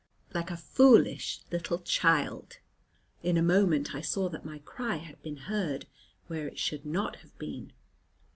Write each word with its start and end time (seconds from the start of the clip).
like 0.33 0.49
a 0.49 0.57
foolish 0.57 1.41
little 1.51 1.77
child. 1.77 2.57
In 3.21 3.37
a 3.37 3.43
moment 3.43 3.93
I 3.93 4.01
saw 4.01 4.29
that 4.29 4.43
my 4.43 4.57
cry 4.57 4.95
had 4.95 5.21
been 5.21 5.37
heard, 5.37 5.85
where 6.25 6.47
it 6.47 6.57
should 6.57 6.87
not 6.87 7.17
have 7.17 7.37
been. 7.37 7.71